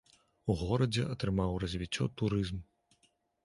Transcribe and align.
У 0.53 0.55
горадзе 0.61 1.03
атрымаў 1.13 1.55
развіццё 1.67 2.11
турызм. 2.23 2.57